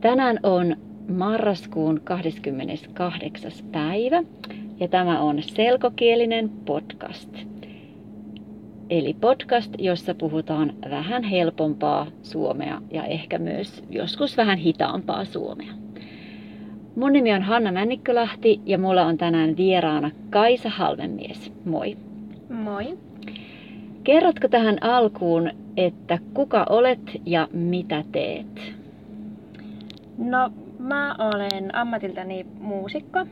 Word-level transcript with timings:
Tänään 0.00 0.40
on 0.42 0.76
marraskuun 1.08 2.00
28. 2.04 3.52
päivä 3.72 4.22
ja 4.80 4.88
tämä 4.88 5.20
on 5.20 5.42
selkokielinen 5.42 6.50
podcast. 6.64 7.36
Eli 8.90 9.16
podcast, 9.20 9.74
jossa 9.78 10.14
puhutaan 10.14 10.72
vähän 10.90 11.22
helpompaa 11.22 12.06
suomea 12.22 12.82
ja 12.90 13.04
ehkä 13.04 13.38
myös 13.38 13.84
joskus 13.90 14.36
vähän 14.36 14.58
hitaampaa 14.58 15.24
suomea. 15.24 15.72
Mun 16.96 17.12
nimi 17.12 17.32
on 17.32 17.42
Hanna 17.42 17.72
Männikkölahti 17.72 18.60
ja 18.66 18.78
mulla 18.78 19.06
on 19.06 19.18
tänään 19.18 19.56
vieraana 19.56 20.10
Kaisa 20.30 20.68
Halvenmies. 20.68 21.52
Moi. 21.64 21.96
Moi. 22.48 22.98
Kerrotko 24.04 24.48
tähän 24.48 24.82
alkuun, 24.82 25.50
että 25.76 26.18
kuka 26.34 26.66
olet 26.68 27.20
ja 27.26 27.48
mitä 27.52 28.04
teet? 28.12 28.79
No, 30.20 30.52
mä 30.78 31.14
olen 31.18 31.74
ammatiltani 31.74 32.46
muusikko 32.60 33.26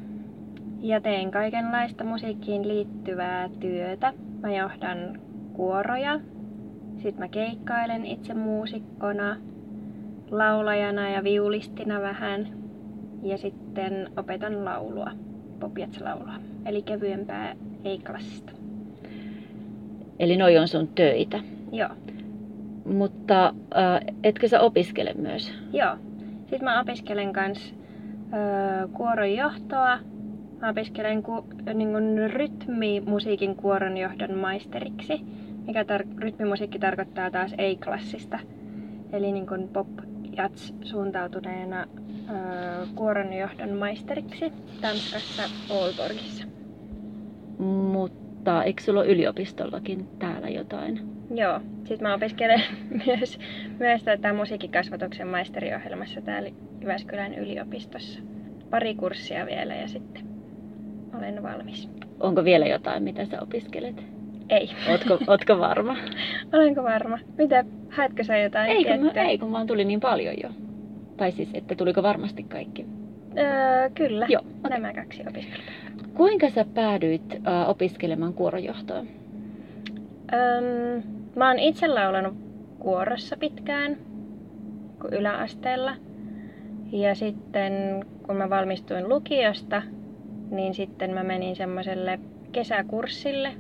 ja 0.81 1.01
teen 1.01 1.31
kaikenlaista 1.31 2.05
musiikkiin 2.05 2.69
liittyvää 2.69 3.49
työtä. 3.61 4.13
Mä 4.41 4.53
johdan 4.53 5.21
kuoroja, 5.53 6.21
sitten 6.97 7.19
mä 7.19 7.29
keikkailen 7.29 8.07
itse 8.07 8.35
muusikkona, 8.35 9.37
laulajana 10.31 11.11
ja 11.11 11.25
viulistina 11.25 12.01
vähän 12.01 12.49
ja 13.23 13.39
sitten 13.39 14.11
opetan 14.17 14.65
laulua, 14.65 15.11
popjatslaulua, 15.61 16.35
eli 16.67 16.83
kevyempää 16.83 17.55
ei-klassista. 17.85 18.53
Eli 20.19 20.37
noi 20.37 20.59
on 20.59 20.69
sun 20.69 20.89
töitä. 20.89 21.41
Joo. 21.73 21.91
Mutta 22.85 23.47
äh, 23.47 24.01
etkö 24.25 24.49
sä 24.49 24.61
opiskele 24.61 25.15
myös? 25.15 25.53
Joo. 25.73 25.97
Sitten 26.51 26.65
mä 26.65 26.81
opiskelen 26.81 27.33
kans 27.33 27.75
äh, 28.33 28.91
kuoron 28.93 29.33
johtoa. 29.33 29.99
Mä 30.61 30.69
opiskelen 30.69 31.23
ku, 31.23 31.47
niin 31.75 31.93
kun 31.93 32.31
rytmimusiikin 32.31 33.57
kuoron 33.57 33.97
johdon 33.97 34.39
maisteriksi, 34.39 35.21
mikä 35.67 35.83
tar- 35.83 36.19
rytmimusiikki 36.23 36.79
tarkoittaa 36.79 37.31
taas 37.31 37.55
ei-klassista. 37.59 38.39
Eli 39.13 39.33
niin 39.33 39.47
kun 39.47 39.69
pop 39.73 39.89
jats 40.37 40.75
suuntautuneena 40.83 41.81
äh, 41.81 42.89
kuoron 42.95 43.33
johdon 43.33 43.77
maisteriksi 43.79 44.53
Tanskassa 44.81 45.43
Aalborgissa. 45.71 46.45
Mutta 47.93 48.65
eikö 48.65 48.83
sulla 48.83 49.01
ole 49.01 49.09
yliopistollakin 49.09 50.09
täällä 50.19 50.49
jotain? 50.49 51.18
Joo, 51.39 51.61
sitten 51.85 52.09
mä 52.09 52.15
opiskelen 52.15 52.63
myös, 53.07 53.39
myös 53.79 54.03
tätä 54.03 54.33
musiikkikasvatuksen 54.33 55.29
maisteriohjelmassa 55.29 56.21
täällä 56.21 56.51
Jyväskylän 56.81 57.35
yliopistossa. 57.35 58.21
Pari 58.71 58.95
kurssia 58.95 59.47
vielä 59.47 59.75
ja 59.75 59.89
sitten 59.89 60.23
olen 61.19 61.43
valmis. 61.43 61.91
Onko 62.21 62.45
vielä 62.45 62.67
jotain, 62.67 63.03
mitä 63.03 63.25
sä 63.25 63.41
opiskelet? 63.41 64.05
Ei. 64.49 64.71
Ootko, 64.91 65.19
ootko 65.33 65.59
varma? 65.59 65.97
Olenko 66.53 66.83
varma? 66.83 67.19
Mitä? 67.39 67.65
Haetko 67.91 68.25
sä 68.25 68.39
jotain 68.39 68.71
ei, 68.71 68.85
kun, 68.85 69.05
mä, 69.05 69.23
ei, 69.23 69.39
kun 69.39 69.53
vaan 69.53 69.67
tuli 69.67 69.85
niin 69.85 70.01
paljon 70.01 70.35
jo. 70.43 70.49
Tai 71.17 71.33
siis, 71.33 71.51
että 71.55 71.75
tuliko 71.75 72.03
varmasti 72.03 72.43
kaikki? 72.43 72.87
Öö, 73.39 73.91
kyllä. 73.95 74.27
Joo, 74.29 74.43
okei. 74.65 74.81
Nämä 74.81 74.95
kaksi 74.95 75.23
opiskelua. 75.29 75.65
Kuinka 76.15 76.51
sä 76.51 76.65
päädyit 76.75 77.33
äh, 77.47 77.69
opiskelemaan 77.69 78.35
kuorojohtoa? 78.35 78.99
Öm, 80.33 81.18
mä 81.37 81.49
oon 81.49 81.59
itse 81.59 81.89
laulanut 81.89 82.35
kuorossa 82.79 83.37
pitkään 83.37 83.97
yläasteella. 85.13 85.95
Ja 86.93 87.15
sitten 87.15 88.05
kun 88.27 88.37
mä 88.37 88.51
valmistuin 88.51 89.09
lukiosta, 89.09 89.83
niin 90.51 90.75
sitten 90.75 91.15
mä 91.15 91.23
menin 91.23 91.57
semmoiselle 91.57 92.21
kesäkurssille, 92.53 93.55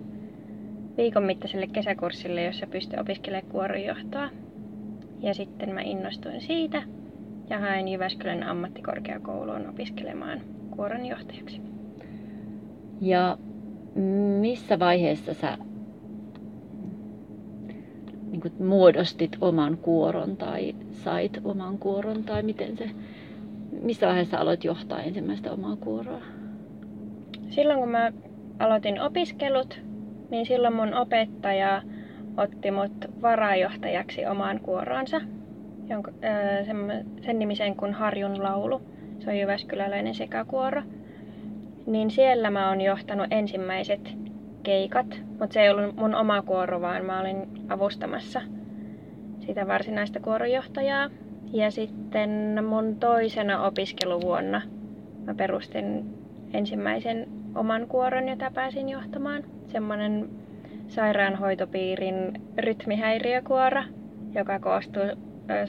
viikon 0.97 1.23
mittaiselle 1.23 1.67
kesäkurssille, 1.67 2.45
jossa 2.45 2.67
pystyi 2.67 3.01
opiskelemaan 3.01 3.53
kuoronjohtoa. 3.53 4.29
Ja 5.21 5.35
sitten 5.35 5.75
mä 5.75 5.81
innostuin 5.81 6.41
siitä 6.41 6.83
ja 7.51 7.59
hain 7.59 7.89
Jyväskylän 7.89 8.43
ammattikorkeakouluun 8.43 9.69
opiskelemaan 9.69 10.41
kuoronjohtajaksi. 10.77 11.61
Ja 13.01 13.39
missä 14.41 14.79
vaiheessa 14.79 15.35
sä 15.35 15.59
niin 18.31 18.41
kuin 18.41 18.53
muodostit 18.63 19.37
oman 19.41 19.77
kuoron 19.77 20.37
tai 20.37 20.75
sait 20.91 21.41
oman 21.45 21.79
kuoron 21.79 22.25
tai 22.25 22.43
miten 22.43 22.77
se, 22.77 22.91
missä 23.83 24.07
vaiheessa 24.07 24.39
aloit 24.39 24.65
johtaa 24.65 25.03
ensimmäistä 25.03 25.53
omaa 25.53 25.77
kuoroa? 25.77 26.23
Silloin 27.49 27.79
kun 27.79 27.91
mä 27.91 28.13
aloitin 28.59 29.01
opiskelut, 29.01 29.81
niin 30.31 30.47
silloin 30.47 30.75
mun 30.75 30.95
opettaja 30.95 31.83
otti 32.37 32.71
mut 32.71 33.23
varajohtajaksi 33.23 34.27
omaan 34.27 34.61
kuoroonsa, 34.61 35.21
jonka, 35.89 36.13
öö, 36.25 36.65
sen, 36.65 37.07
sen 37.21 37.39
nimisen 37.39 37.77
kuin 37.77 37.95
Harjun 37.95 38.43
laulu. 38.43 38.83
Se 39.19 39.31
on 39.31 39.39
Jyväskyläläinen 39.39 40.15
sekakuoro. 40.15 40.83
Niin 41.87 42.11
siellä 42.11 42.51
mä 42.51 42.69
oon 42.69 42.81
johtanut 42.81 43.27
ensimmäiset 43.31 44.17
keikat, 44.63 45.07
mutta 45.29 45.55
se 45.55 45.61
ei 45.61 45.71
ollut 45.71 45.97
mun 45.97 46.15
oma 46.15 46.43
kuoro, 46.43 46.81
vaan 46.81 47.05
mä 47.05 47.21
olin 47.21 47.49
avustamassa 47.69 48.41
sitä 49.39 49.69
varsinaista 49.69 50.21
kuorojohtajaa. 50.21 51.11
Ja 51.53 51.71
sitten 51.71 52.65
mun 52.69 52.97
toisena 52.97 53.63
opiskeluvuonna 53.63 54.63
mä 55.27 55.35
perustin 55.35 56.15
ensimmäisen 56.53 57.29
oman 57.55 57.87
kuoron, 57.87 58.29
jota 58.29 58.51
pääsin 58.55 58.89
johtamaan. 58.89 59.45
Semmoinen 59.67 60.29
sairaanhoitopiirin 60.89 62.43
rytmihäiriökuoro, 62.59 63.83
joka 64.35 64.59
koostuu 64.59 65.03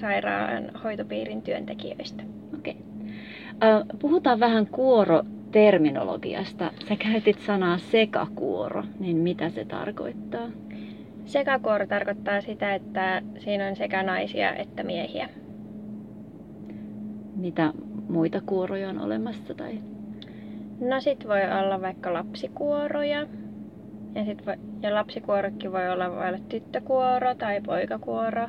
sairaanhoitopiirin 0.02 1.42
työntekijöistä. 1.42 2.24
Okei. 2.58 2.78
Äh, 3.64 3.84
Puhutaan 4.00 4.40
vähän 4.40 4.68
kuoroterminologiasta. 5.52 6.72
Sä 6.90 6.96
käytit 6.96 7.40
sanaa 7.40 7.78
sekakuoro, 7.78 8.84
niin 9.00 9.18
mitä 9.18 9.50
se 9.50 9.66
tarkoittaa? 9.66 10.48
Sekakuoro 11.26 11.88
tarkoittaa 11.88 12.42
sitä, 12.42 12.76
että 12.76 13.22
siinä 13.38 13.68
on 13.68 13.76
sekä 13.76 14.04
naisia 14.04 14.56
että 14.56 14.84
miehiä. 14.84 15.30
Mitä 17.36 17.74
muita 18.10 18.42
kuoroja 18.46 18.90
on 18.90 19.00
olemassa? 19.00 19.54
Tai... 19.54 19.80
No 20.80 21.00
sit 21.00 21.28
voi 21.28 21.42
olla 21.60 21.82
vaikka 21.82 22.14
lapsikuoroja. 22.14 23.28
Ja, 24.16 24.26
sit 24.26 24.46
voi, 24.46 24.56
ja 24.82 24.96
lapsikuorokin 24.96 25.72
voi 25.72 25.90
olla, 25.90 26.12
voi 26.12 26.28
olla 26.28 26.40
tyttökuoro 26.50 27.36
tai 27.36 27.62
poikakuoro. 27.62 28.48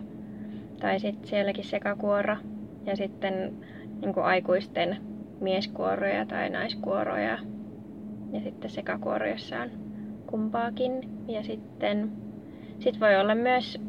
Tai 0.80 1.00
sitten 1.00 1.28
sielläkin 1.28 1.64
sekakuoro. 1.64 2.36
Ja 2.86 2.96
sitten 2.96 3.52
niin 4.00 4.18
aikuisten 4.18 5.09
mieskuoroja 5.40 6.26
tai 6.26 6.50
naiskuoroja. 6.50 7.38
Ja 8.32 8.40
sitten 8.40 8.70
sekakuoro, 8.70 9.26
jossa 9.26 9.56
on 9.60 9.70
kumpaakin. 10.26 10.92
Ja 11.28 11.42
sitten 11.42 12.12
sit 12.78 13.00
voi 13.00 13.16
olla 13.16 13.34
myös 13.34 13.80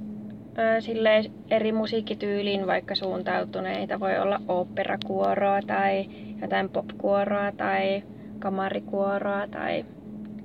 ö, 0.57 0.81
silleen 0.81 1.25
eri 1.51 1.71
musiikkityyliin 1.71 2.67
vaikka 2.67 2.95
suuntautuneita. 2.95 3.99
Voi 3.99 4.19
olla 4.19 4.41
oopperakuoroa 4.47 5.59
tai 5.67 6.09
jotain 6.41 6.69
popkuoroa 6.69 7.51
tai 7.51 8.03
kamarikuoroa 8.39 9.47
tai 9.47 9.85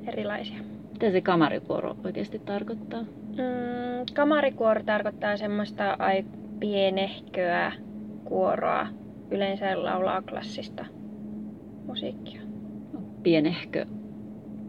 erilaisia. 0.06 0.58
Mitä 0.92 1.10
se 1.10 1.20
kamarikuoro 1.20 1.96
oikeasti 2.04 2.38
tarkoittaa? 2.38 3.00
Mm, 3.00 4.14
kamarikuoro 4.14 4.82
tarkoittaa 4.82 5.36
semmoista 5.36 5.96
ai 5.98 6.24
pienehköä 6.60 7.72
kuoroa. 8.24 8.86
Yleensä 9.30 9.84
laulaa 9.84 10.22
klassista 10.22 10.95
musiikkia. 11.86 12.40
Pienehkö? 13.22 13.86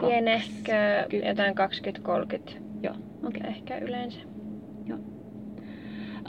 Pienehkö, 0.00 0.72
20. 1.00 1.28
jotain 1.28 1.54
20-30 2.56 2.62
Joo, 2.82 2.94
okei. 3.26 3.40
Okay. 3.40 3.50
ehkä 3.50 3.78
yleensä. 3.78 4.20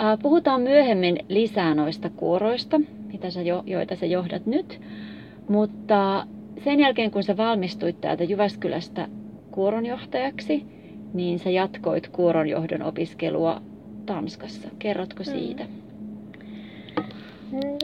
Äh, 0.02 0.20
Puhutaan 0.22 0.62
myöhemmin 0.62 1.18
lisää 1.30 1.76
noista 1.76 2.10
kuoroista, 2.10 2.82
mitä 3.14 3.30
sä 3.30 3.42
jo, 3.42 3.64
joita 3.66 3.96
sä 3.96 4.06
johdat 4.06 4.46
nyt. 4.46 4.82
Mutta 5.50 6.28
sen 6.64 6.80
jälkeen, 6.80 7.12
kun 7.12 7.24
sä 7.24 7.38
valmistuit 7.38 8.02
täältä 8.02 8.24
Jyväskylästä 8.24 9.08
kuoronjohtajaksi, 9.52 10.66
niin 11.14 11.40
sä 11.40 11.50
jatkoit 11.50 12.08
kuoronjohdon 12.08 12.82
opiskelua 12.82 13.62
Tanskassa. 14.06 14.70
Kerrotko 14.80 15.24
Mm. 15.28 15.32
siitä? 15.32 15.64
Mm, 15.64 15.89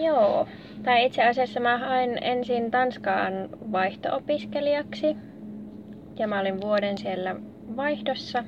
joo. 0.04 0.48
Tai 0.84 1.06
itse 1.06 1.24
asiassa 1.24 1.60
mä 1.60 1.78
hain 1.78 2.24
ensin 2.24 2.72
Tanskaan 2.72 3.34
vaihto-opiskelijaksi. 3.72 5.18
Ja 6.20 6.28
mä 6.28 6.40
olin 6.40 6.62
vuoden 6.62 6.98
siellä 6.98 7.36
vaihdossa. 7.78 8.44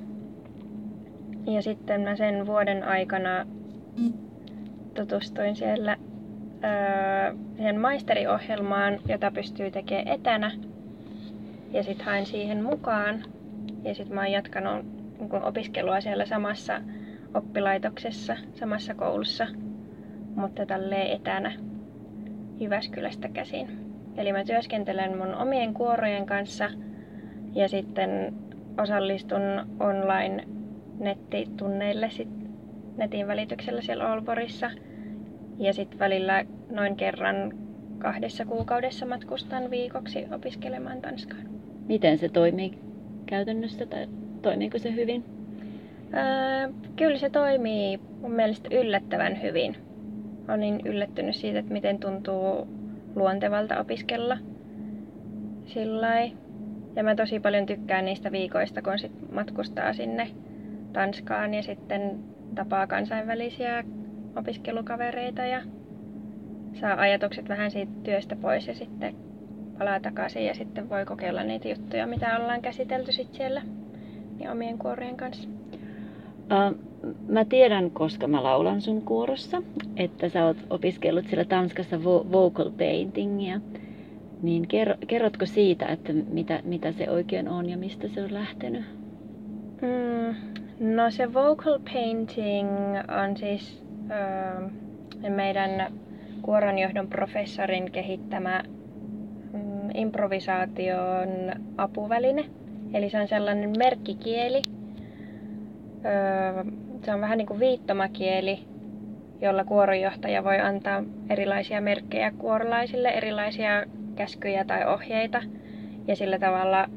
Ja 1.47 1.61
sitten 1.61 2.01
mä 2.01 2.15
sen 2.15 2.47
vuoden 2.47 2.83
aikana 2.83 3.45
tutustuin 4.93 5.55
siellä 5.55 5.97
öö, 6.63 7.37
siihen 7.55 7.79
maisteriohjelmaan, 7.79 8.99
jota 9.07 9.31
pystyy 9.31 9.71
tekemään 9.71 10.07
etänä. 10.07 10.51
Ja 11.71 11.83
sitten 11.83 12.05
hain 12.05 12.25
siihen 12.25 12.63
mukaan. 12.63 13.23
Ja 13.83 13.95
sitten 13.95 14.15
mä 14.15 14.21
oon 14.21 14.31
jatkanut 14.31 14.85
niin 15.19 15.43
opiskelua 15.43 16.01
siellä 16.01 16.25
samassa 16.25 16.81
oppilaitoksessa, 17.33 18.37
samassa 18.53 18.93
koulussa, 18.93 19.47
mutta 20.37 20.65
tälleen 20.65 21.11
etänä 21.11 21.51
Jyväskylästä 22.59 23.29
käsin. 23.29 23.67
Eli 24.17 24.31
mä 24.31 24.43
työskentelen 24.45 25.17
mun 25.17 25.35
omien 25.35 25.73
kuorojen 25.73 26.25
kanssa 26.25 26.69
ja 27.53 27.69
sitten 27.69 28.33
osallistun 28.81 29.41
online 29.79 30.43
nettitunneille 30.99 32.09
sit 32.09 32.29
netin 32.97 33.27
välityksellä 33.27 33.81
siellä 33.81 34.13
Olborissa. 34.13 34.71
Ja 35.57 35.73
sitten 35.73 35.99
välillä 35.99 36.45
noin 36.69 36.95
kerran 36.95 37.53
kahdessa 37.97 38.45
kuukaudessa 38.45 39.05
matkustan 39.05 39.71
viikoksi 39.71 40.25
opiskelemaan 40.35 41.01
Tanskaan. 41.01 41.49
Miten 41.87 42.17
se 42.17 42.29
toimii 42.29 42.77
käytännössä 43.25 43.85
tai 43.85 44.07
toimiiko 44.41 44.77
se 44.77 44.95
hyvin? 44.95 45.23
Öö, 46.13 46.73
kyllä 46.95 47.17
se 47.17 47.29
toimii 47.29 47.99
mun 48.21 48.31
mielestä 48.31 48.69
yllättävän 48.71 49.41
hyvin. 49.41 49.86
Olen 50.47 50.59
niin 50.59 50.81
yllättynyt 50.85 51.35
siitä, 51.35 51.59
että 51.59 51.73
miten 51.73 51.99
tuntuu 51.99 52.67
luontevalta 53.15 53.79
opiskella 53.79 54.37
sillä 55.65 56.25
Ja 56.95 57.03
mä 57.03 57.15
tosi 57.15 57.39
paljon 57.39 57.65
tykkään 57.65 58.05
niistä 58.05 58.31
viikoista, 58.31 58.81
kun 58.81 58.99
sit 58.99 59.31
matkustaa 59.31 59.93
sinne 59.93 60.29
Tanskaan 60.93 61.53
ja 61.53 61.63
sitten 61.63 62.19
tapaa 62.55 62.87
kansainvälisiä 62.87 63.83
opiskelukavereita 64.35 65.41
ja 65.41 65.61
saa 66.73 66.99
ajatukset 66.99 67.49
vähän 67.49 67.71
siitä 67.71 67.91
työstä 68.03 68.35
pois 68.35 68.67
ja 68.67 68.75
sitten 68.75 69.15
palaa 69.77 69.99
takaisin 69.99 70.45
ja 70.45 70.53
sitten 70.53 70.89
voi 70.89 71.05
kokeilla 71.05 71.43
niitä 71.43 71.67
juttuja, 71.67 72.07
mitä 72.07 72.37
ollaan 72.37 72.61
käsitelty 72.61 73.11
sit 73.11 73.33
siellä 73.33 73.61
niin 74.39 74.51
omien 74.51 74.77
kuorien 74.77 75.17
kanssa. 75.17 75.49
Uh, 75.49 76.77
mä 77.29 77.45
tiedän, 77.45 77.91
koska 77.91 78.27
mä 78.27 78.43
laulan 78.43 78.81
sun 78.81 79.01
kuorossa, 79.01 79.61
että 79.97 80.29
sä 80.29 80.45
oot 80.45 80.57
opiskellut 80.69 81.27
siellä 81.27 81.45
Tanskassa 81.45 81.97
vo- 81.97 82.31
vocal 82.31 82.71
paintingia. 82.77 83.61
Niin 84.41 84.67
kerro, 84.67 84.95
kerrotko 85.07 85.45
siitä, 85.45 85.85
että 85.85 86.13
mitä, 86.13 86.59
mitä 86.63 86.91
se 86.91 87.09
oikein 87.09 87.47
on 87.49 87.69
ja 87.69 87.77
mistä 87.77 88.07
se 88.07 88.23
on 88.23 88.33
lähtenyt? 88.33 88.85
Mm, 89.81 90.35
no 90.95 91.11
se 91.11 91.33
vocal 91.33 91.79
painting 91.93 92.69
on 93.27 93.37
siis 93.37 93.83
ö, 95.23 95.29
meidän 95.29 95.93
kuoronjohdon 96.41 97.07
professorin 97.07 97.91
kehittämä 97.91 98.63
mm, 99.53 99.89
improvisaation 99.93 101.53
apuväline. 101.77 102.45
Eli 102.93 103.09
se 103.09 103.19
on 103.21 103.27
sellainen 103.27 103.73
merkkikieli. 103.77 104.61
Öö, 106.05 106.63
se 107.05 107.13
on 107.13 107.21
vähän 107.21 107.37
niin 107.37 107.47
kuin 107.47 107.59
viittomakieli, 107.59 108.59
jolla 109.41 109.63
kuoronjohtaja 109.63 110.43
voi 110.43 110.59
antaa 110.59 111.03
erilaisia 111.29 111.81
merkkejä 111.81 112.31
kuorolaisille, 112.31 113.09
erilaisia 113.09 113.83
käskyjä 114.15 114.65
tai 114.65 114.93
ohjeita. 114.93 115.41
Ja 116.07 116.15
sillä 116.15 116.39
tavalla 116.39 116.89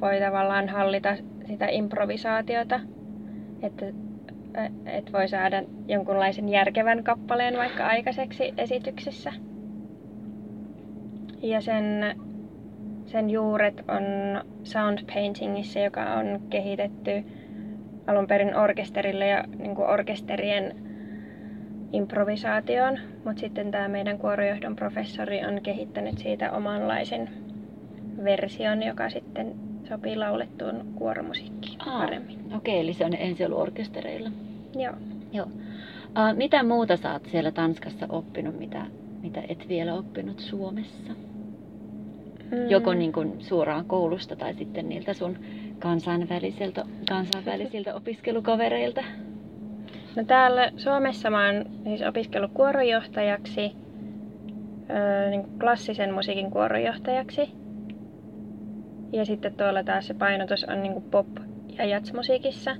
voi 0.00 0.20
tavallaan 0.20 0.68
hallita 0.68 1.16
sitä 1.46 1.66
improvisaatiota, 1.66 2.80
että 3.62 3.86
et 4.86 5.12
voi 5.12 5.28
saada 5.28 5.62
jonkunlaisen 5.88 6.48
järkevän 6.48 7.04
kappaleen 7.04 7.56
vaikka 7.56 7.86
aikaiseksi 7.86 8.54
esityksessä. 8.56 9.32
Ja 11.42 11.60
sen, 11.60 12.16
sen 13.06 13.30
juuret 13.30 13.84
on 13.88 14.02
sound 14.62 14.98
paintingissa, 15.14 15.78
joka 15.78 16.02
on 16.02 16.40
kehitetty 16.50 17.24
alun 18.06 18.26
perin 18.26 18.56
orkesterille 18.56 19.26
ja 19.26 19.44
niin 19.58 19.78
orkesterien 19.78 20.87
improvisaatioon, 21.92 22.98
mutta 23.24 23.40
sitten 23.40 23.70
tämä 23.70 23.88
meidän 23.88 24.18
kuorojohdon 24.18 24.76
professori 24.76 25.44
on 25.44 25.60
kehittänyt 25.62 26.18
siitä 26.18 26.52
omanlaisen 26.52 27.30
version, 28.24 28.82
joka 28.82 29.10
sitten 29.10 29.54
sopii 29.88 30.16
laulettuun 30.16 30.92
kuoromusiikkiin 30.94 31.88
Aa, 31.88 32.00
paremmin. 32.00 32.38
Okei, 32.38 32.56
okay, 32.56 32.74
eli 32.74 32.92
se 32.92 33.04
on 33.04 33.14
ensi 33.14 33.44
ollut 33.44 33.58
orkestereilla. 33.58 34.30
Joo. 34.76 34.94
Joo. 35.32 35.46
Uh, 35.46 36.36
mitä 36.36 36.62
muuta 36.62 36.96
sä 36.96 37.12
oot 37.12 37.26
siellä 37.26 37.50
Tanskassa 37.50 38.06
oppinut, 38.08 38.58
mitä, 38.58 38.86
mitä 39.22 39.42
et 39.48 39.68
vielä 39.68 39.94
oppinut 39.94 40.40
Suomessa? 40.40 41.12
Mm. 42.50 42.68
Joko 42.68 42.94
niin 42.94 43.12
kuin 43.12 43.32
suoraan 43.38 43.84
koulusta 43.84 44.36
tai 44.36 44.54
sitten 44.54 44.88
niiltä 44.88 45.14
sun 45.14 45.38
kansainvälisiltä, 45.78 46.84
kansainvälisiltä 47.08 47.94
opiskelukavereilta? 47.94 49.04
No 50.16 50.24
täällä 50.24 50.70
Suomessa 50.76 51.30
mä 51.30 51.46
oon 51.46 51.64
siis 51.84 52.02
opiskellut 52.02 52.50
kuorojohtajaksi, 52.54 53.72
öö, 54.90 55.30
niin 55.30 55.44
klassisen 55.60 56.14
musiikin 56.14 56.50
kuorojohtajaksi. 56.50 57.50
Ja 59.12 59.24
sitten 59.24 59.54
tuolla 59.54 59.84
taas 59.84 60.06
se 60.06 60.14
painotus 60.14 60.64
on 60.64 60.82
niin 60.82 61.02
pop- 61.10 61.42
ja 61.78 61.84
jatsmusiikissa. 61.84 62.76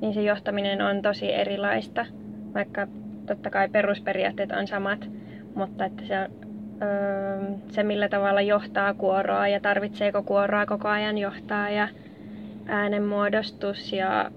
Niin 0.00 0.14
se 0.14 0.22
johtaminen 0.22 0.82
on 0.82 1.02
tosi 1.02 1.32
erilaista, 1.32 2.06
vaikka 2.54 2.86
totta 3.26 3.50
kai 3.50 3.68
perusperiaatteet 3.68 4.52
on 4.52 4.66
samat, 4.66 5.10
mutta 5.54 5.84
että 5.84 6.02
se 6.04 6.16
öö, 6.16 7.40
se 7.68 7.82
millä 7.82 8.08
tavalla 8.08 8.40
johtaa 8.40 8.94
kuoroa 8.94 9.48
ja 9.48 9.60
tarvitseeko 9.60 10.22
kuoroa 10.22 10.66
koko 10.66 10.88
ajan 10.88 11.18
johtaa 11.18 11.70
ja 11.70 11.88
äänenmuodostus 12.66 13.92
ja, 13.92 14.30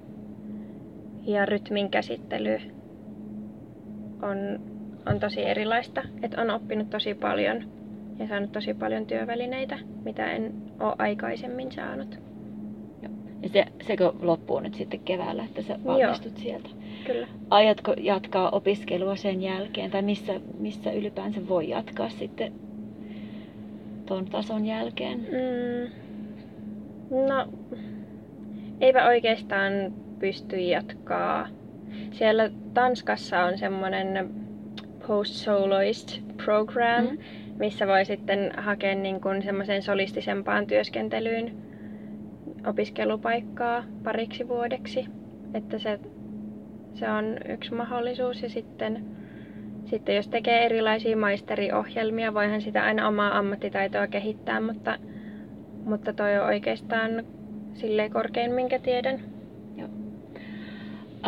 ja 1.24 1.46
rytmin 1.46 1.90
käsittely 1.90 2.58
on, 4.22 4.60
on 5.06 5.20
tosi 5.20 5.46
erilaista. 5.46 6.04
Et 6.24 6.34
on 6.34 6.50
oppinut 6.50 6.90
tosi 6.90 7.14
paljon 7.14 7.64
ja 8.20 8.28
saanut 8.28 8.52
tosi 8.52 8.74
paljon 8.74 9.06
työvälineitä, 9.06 9.80
mitä 10.04 10.32
en 10.32 10.54
ole 10.80 10.96
aikaisemmin 10.98 11.72
saanut. 11.72 12.20
Ja 13.42 13.50
se, 13.50 13.66
sekö 13.88 14.14
loppuu 14.22 14.60
nyt 14.60 14.74
sitten 14.74 15.00
keväällä, 15.00 15.44
että 15.44 15.62
sä 15.62 15.80
valmistut 15.86 16.32
Joo, 16.32 16.42
sieltä? 16.44 16.70
Kyllä. 17.06 17.28
Aiotko 17.50 17.94
jatkaa 17.98 18.50
opiskelua 18.50 19.16
sen 19.16 19.42
jälkeen, 19.42 19.92
tai 19.92 20.02
missä, 20.02 20.34
missä 20.60 20.92
ylipäänsä 20.92 21.48
voi 21.48 21.70
jatkaa 21.70 22.10
sitten 22.10 22.54
tuon 24.06 24.26
tason 24.26 24.66
jälkeen? 24.66 25.20
Mm, 25.20 25.92
no, 27.28 27.48
eipä 28.82 29.08
oikeastaan 29.08 29.72
pysty 30.20 30.58
jatkaa. 30.58 31.48
Siellä 32.12 32.50
Tanskassa 32.74 33.44
on 33.44 33.58
semmoinen 33.58 34.30
post-soloist 35.08 36.22
program, 36.46 37.04
mm. 37.06 37.18
missä 37.60 37.88
voi 37.88 38.06
sitten 38.06 38.52
hakea 38.58 38.96
niin 38.96 39.22
kuin 39.22 39.44
semmoiseen 39.44 39.82
solistisempaan 39.82 40.68
työskentelyyn 40.68 41.52
opiskelupaikkaa 42.68 43.84
pariksi 44.04 44.48
vuodeksi. 44.48 45.06
Että 45.54 45.80
se, 45.80 46.00
se 46.94 47.12
on 47.12 47.38
yksi 47.50 47.74
mahdollisuus 47.74 48.44
ja 48.44 48.50
sitten, 48.50 49.06
sitten 49.86 50.16
jos 50.16 50.28
tekee 50.28 50.66
erilaisia 50.66 51.18
maisteriohjelmia, 51.18 52.34
voihan 52.34 52.62
sitä 52.62 52.84
aina 52.84 53.08
omaa 53.08 53.38
ammattitaitoa 53.38 54.08
kehittää, 54.08 54.62
mutta, 54.62 54.98
mutta 55.86 56.14
toi 56.14 56.40
on 56.40 56.46
oikeastaan 56.46 57.24
silleen 57.74 58.12
korkein, 58.12 58.52
minkä 58.52 58.80
tiedän. 58.80 59.20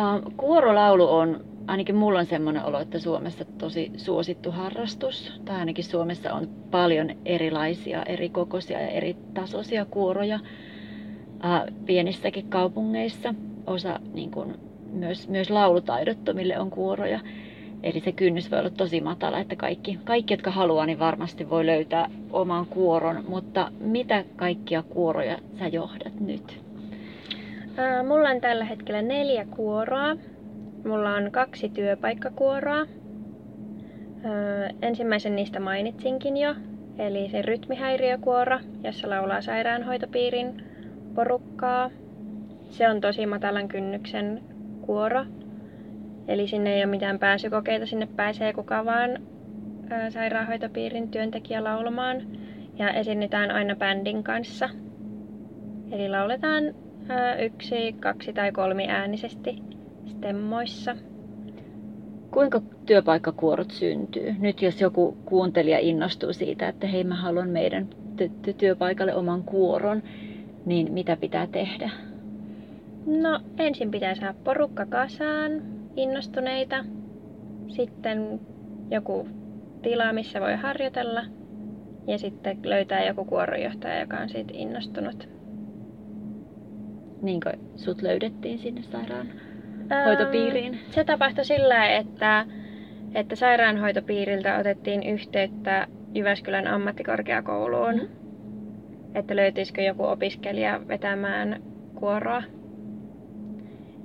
Uh, 0.00 0.32
kuorolaulu 0.36 1.08
on, 1.08 1.44
ainakin 1.66 1.94
mulla 1.94 2.18
on 2.18 2.26
semmoinen 2.26 2.64
olo, 2.64 2.80
että 2.80 2.98
Suomessa 2.98 3.44
tosi 3.44 3.92
suosittu 3.96 4.50
harrastus. 4.50 5.40
Tai 5.44 5.56
ainakin 5.56 5.84
Suomessa 5.84 6.32
on 6.32 6.48
paljon 6.70 7.10
erilaisia, 7.24 8.02
eri 8.02 8.28
kokoisia 8.28 8.80
ja 8.80 8.88
eri 8.88 9.16
tasoisia 9.34 9.84
kuoroja 9.84 10.36
uh, 10.36 11.74
pienissäkin 11.86 12.48
kaupungeissa. 12.48 13.34
Osa 13.66 14.00
niin 14.12 14.30
kun, 14.30 14.58
myös, 14.92 15.28
myös 15.28 15.50
laulutaidottomille 15.50 16.58
on 16.58 16.70
kuoroja. 16.70 17.20
Eli 17.82 18.00
se 18.00 18.12
kynnys 18.12 18.50
voi 18.50 18.58
olla 18.58 18.70
tosi 18.70 19.00
matala, 19.00 19.38
että 19.38 19.56
kaikki, 19.56 19.98
kaikki 20.04 20.34
jotka 20.34 20.50
haluaa, 20.50 20.86
niin 20.86 20.98
varmasti 20.98 21.50
voi 21.50 21.66
löytää 21.66 22.10
oman 22.30 22.66
kuoron. 22.66 23.24
Mutta 23.28 23.72
mitä 23.80 24.24
kaikkia 24.36 24.82
kuoroja 24.82 25.38
sä 25.58 25.66
johdat 25.66 26.20
nyt? 26.20 26.71
Ää, 27.76 28.02
mulla 28.02 28.28
on 28.28 28.40
tällä 28.40 28.64
hetkellä 28.64 29.02
neljä 29.02 29.44
kuoroa. 29.44 30.16
Mulla 30.84 31.14
on 31.14 31.30
kaksi 31.30 31.68
työpaikkakuoroa. 31.68 32.86
Ää, 34.24 34.70
ensimmäisen 34.82 35.36
niistä 35.36 35.60
mainitsinkin 35.60 36.36
jo, 36.36 36.54
eli 36.98 37.28
se 37.28 37.42
rytmihäiriökuoro, 37.42 38.58
jossa 38.84 39.10
laulaa 39.10 39.40
sairaanhoitopiirin 39.40 40.64
porukkaa. 41.14 41.90
Se 42.70 42.88
on 42.88 43.00
tosi 43.00 43.26
matalan 43.26 43.68
kynnyksen 43.68 44.42
kuoro, 44.80 45.24
Eli 46.28 46.46
sinne 46.46 46.74
ei 46.74 46.84
ole 46.84 46.90
mitään 46.90 47.18
pääsykokeita, 47.18 47.86
sinne 47.86 48.08
pääsee 48.16 48.52
kuka 48.52 48.84
vaan 48.84 49.18
sairaanhoitopiirin 50.08 51.08
työntekijä 51.08 51.64
laulamaan 51.64 52.22
ja 52.78 52.90
esiinnytään 52.90 53.50
aina 53.50 53.76
bändin 53.76 54.22
kanssa. 54.22 54.68
Eli 55.90 56.08
lauletaan 56.08 56.64
ää, 57.08 57.36
yksi, 57.36 57.92
kaksi 57.92 58.32
tai 58.32 58.52
kolmi 58.52 58.88
äänisesti 58.88 59.62
stemmoissa. 60.06 60.96
Kuinka 62.30 62.62
työpaikkakuorot 62.86 63.70
syntyy? 63.70 64.34
Nyt 64.38 64.62
jos 64.62 64.80
joku 64.80 65.16
kuuntelija 65.24 65.78
innostuu 65.78 66.32
siitä, 66.32 66.68
että 66.68 66.86
hei 66.86 67.04
mä 67.04 67.14
haluan 67.14 67.48
meidän 67.48 67.88
ty- 68.16 68.54
työpaikalle 68.58 69.14
oman 69.14 69.42
kuoron, 69.42 70.02
niin 70.66 70.92
mitä 70.92 71.16
pitää 71.16 71.46
tehdä? 71.46 71.90
No 73.06 73.40
ensin 73.58 73.90
pitää 73.90 74.14
saada 74.14 74.34
porukka 74.44 74.86
kasaan, 74.86 75.62
innostuneita. 75.96 76.84
Sitten 77.68 78.40
joku 78.90 79.28
tila, 79.82 80.12
missä 80.12 80.40
voi 80.40 80.56
harjoitella. 80.56 81.24
Ja 82.06 82.18
sitten 82.18 82.58
löytää 82.62 83.06
joku 83.06 83.24
kuoronjohtaja, 83.24 84.00
joka 84.00 84.16
on 84.16 84.28
siitä 84.28 84.52
innostunut. 84.56 85.28
Niinkö 87.22 87.52
sut 87.76 88.02
löydettiin 88.02 88.58
sinne 88.58 88.82
sairaanhoitopiiriin? 88.82 90.74
Ähm, 90.74 90.82
se 90.90 91.04
tapahtui 91.04 91.44
sillä, 91.44 91.86
että, 91.86 92.46
että 93.14 93.36
sairaanhoitopiiriltä 93.36 94.58
otettiin 94.58 95.02
yhteyttä 95.02 95.86
Jyväskylän 96.14 96.66
ammattikorkeakouluun, 96.66 97.94
mm. 97.94 98.08
että 99.14 99.36
löytyisikö 99.36 99.82
joku 99.82 100.04
opiskelija 100.04 100.80
vetämään 100.88 101.62
kuoroa. 101.94 102.42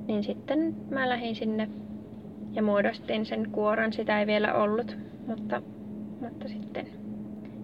Niin 0.07 0.23
sitten 0.23 0.75
mä 0.89 1.09
lähdin 1.09 1.35
sinne 1.35 1.69
ja 2.53 2.63
muodostin 2.63 3.25
sen 3.25 3.51
kuoron. 3.51 3.93
Sitä 3.93 4.19
ei 4.19 4.27
vielä 4.27 4.53
ollut, 4.53 4.97
mutta, 5.27 5.61
mutta 6.21 6.47
sitten 6.47 6.87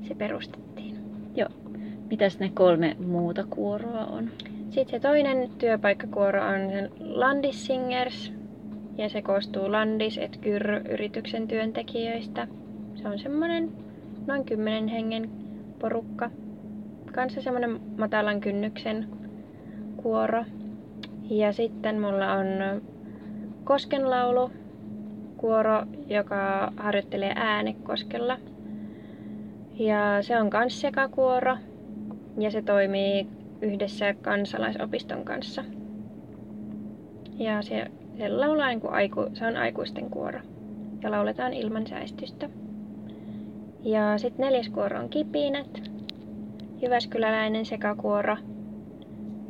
se 0.07 0.15
perustettiin. 0.15 0.98
Joo. 1.36 1.50
Mitäs 2.10 2.39
ne 2.39 2.51
kolme 2.53 2.98
muuta 3.05 3.43
kuoroa 3.50 4.05
on? 4.05 4.29
Sitten 4.74 5.01
se 5.01 5.08
toinen 5.08 5.50
työpaikkakuoro 5.58 6.44
on 6.46 6.89
Landis 7.00 7.65
Singers, 7.65 8.34
ja 8.98 9.10
se 9.10 9.22
koostuu 9.22 9.72
Landis 9.72 10.18
et 10.18 10.38
Kyr-yrityksen 10.38 11.48
työntekijöistä. 11.48 12.48
Se 12.96 13.08
on 13.08 13.20
semmoinen 13.20 13.72
noin 14.27 14.46
kymmenen 14.46 14.88
hengen 14.88 15.30
porukka. 15.80 16.30
Kanssa 17.12 17.42
semmoinen 17.42 17.80
matalan 17.98 18.42
kynnyksen 18.42 19.08
kuoro. 19.98 20.46
Ja 21.30 21.53
sitten 21.53 22.01
mulla 22.01 22.34
on 22.34 22.48
Koskenlaulu 23.63 24.51
kuoro, 25.38 25.84
joka 26.08 26.74
harjoittelee 26.77 27.34
äänekoskella. 27.36 28.38
Ja 29.74 30.18
se 30.22 30.38
on 30.39 30.50
kans 30.50 30.82
sekakuoro 30.82 31.58
ja 32.38 32.51
se 32.51 32.62
toimii 32.62 33.27
yhdessä 33.63 34.13
kansalaisopiston 34.13 35.24
kanssa. 35.24 35.63
Ja 37.38 37.62
se, 37.62 37.86
se 38.17 38.29
laulaa 38.29 38.67
niin 38.67 38.82
kuin 38.82 38.93
aiku, 38.93 39.25
se 39.34 39.48
on 39.48 39.58
aikuisten 39.58 40.10
kuoro 40.10 40.39
ja 41.03 41.12
lauletaan 41.12 41.53
ilman 41.53 41.88
säistystä. 41.88 42.50
Ja 43.84 44.17
sitten 44.17 44.46
neljäs 44.46 44.70
kuoro 44.70 45.00
on 45.00 45.10
Kipinät, 45.10 45.82
Jyväskyläläinen 46.82 47.65
sekakuoro. 47.65 48.38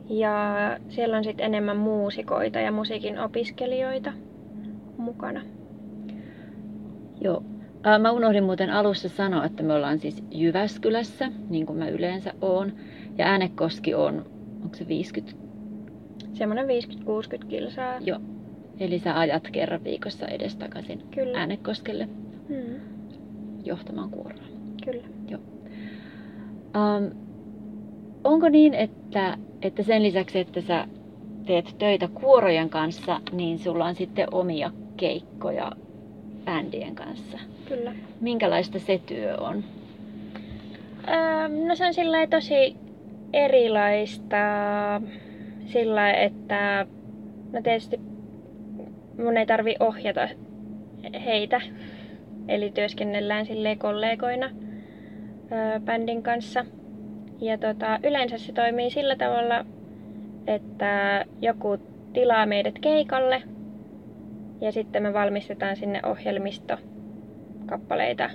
Ja 0.09 0.55
siellä 0.89 1.17
on 1.17 1.23
sitten 1.23 1.45
enemmän 1.45 1.77
muusikoita 1.77 2.59
ja 2.59 2.71
musiikin 2.71 3.19
opiskelijoita 3.19 4.13
mukana. 4.97 5.41
Joo. 7.21 7.43
Mä 7.99 8.11
unohdin 8.11 8.43
muuten 8.43 8.69
alussa 8.69 9.09
sanoa, 9.09 9.45
että 9.45 9.63
me 9.63 9.73
ollaan 9.73 9.99
siis 9.99 10.23
Jyväskylässä, 10.31 11.31
niin 11.49 11.65
kuin 11.65 11.79
mä 11.79 11.89
yleensä 11.89 12.33
oon. 12.41 12.71
Ja 13.17 13.25
Äänekoski 13.25 13.93
on, 13.93 14.25
onko 14.63 14.75
se 14.75 14.87
50? 14.87 15.43
Semmoinen 16.33 16.65
50-60 16.65 17.47
kilsaa. 17.47 17.97
Joo. 17.99 18.19
Eli 18.79 18.99
sä 18.99 19.19
ajat 19.19 19.47
kerran 19.51 19.83
viikossa 19.83 20.27
edestakaisin 20.27 21.03
Kyllä. 21.11 21.39
Äänekoskelle 21.39 22.07
Hmm. 22.47 22.79
johtamaan 23.63 24.09
kuoroa. 24.09 24.43
Kyllä. 24.85 25.03
Joo. 25.27 25.41
Um, 26.75 27.11
onko 28.23 28.49
niin, 28.49 28.73
että, 28.73 29.37
että 29.61 29.83
sen 29.83 30.03
lisäksi, 30.03 30.39
että 30.39 30.61
sä 30.61 30.87
teet 31.45 31.75
töitä 31.77 32.07
kuorojen 32.07 32.69
kanssa, 32.69 33.21
niin 33.31 33.59
sulla 33.59 33.85
on 33.85 33.95
sitten 33.95 34.33
omia 34.33 34.71
keikkoja 34.97 35.71
bändien 36.45 36.95
kanssa? 36.95 37.37
Kyllä. 37.67 37.95
Minkälaista 38.21 38.79
se 38.79 39.01
työ 39.05 39.37
on? 39.37 39.63
Ähm, 41.07 41.67
no 41.67 41.75
se 41.75 41.85
on 41.85 41.93
sillä 41.93 42.27
tosi 42.27 42.75
erilaista 43.33 44.37
sillä 45.65 46.11
että 46.11 46.85
no 47.53 47.61
tietysti 47.61 47.99
mun 49.23 49.37
ei 49.37 49.45
tarvi 49.45 49.75
ohjata 49.79 50.29
heitä. 51.25 51.61
Eli 52.47 52.71
työskennellään 52.71 53.45
sille 53.45 53.75
kollegoina 53.75 54.45
ö, 54.45 55.79
bändin 55.79 56.23
kanssa. 56.23 56.65
Ja 57.41 57.57
tota, 57.57 57.99
yleensä 58.03 58.37
se 58.37 58.53
toimii 58.53 58.89
sillä 58.89 59.15
tavalla, 59.15 59.65
että 60.47 61.25
joku 61.41 61.77
tilaa 62.13 62.45
meidät 62.45 62.79
keikalle 62.79 63.43
ja 64.61 64.71
sitten 64.71 65.03
me 65.03 65.13
valmistetaan 65.13 65.75
sinne 65.75 65.99
ohjelmisto 66.05 66.77
kappaleita. 67.65 68.29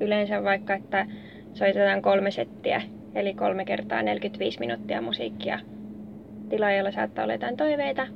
Yleensä 0.00 0.44
vaikka, 0.44 0.74
että 0.74 1.06
soitetaan 1.54 2.02
kolme 2.02 2.30
settiä, 2.30 2.82
eli 3.14 3.34
kolme 3.34 3.64
kertaa 3.64 4.02
45 4.02 4.60
minuuttia 4.60 5.02
musiikkia. 5.02 5.58
Tilaajalla 6.48 6.90
saattaa 6.90 7.22
olla 7.24 7.34
jotain 7.34 7.56
toiveita. 7.56 8.06